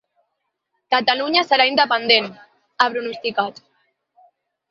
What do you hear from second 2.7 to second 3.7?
ha pronosticat.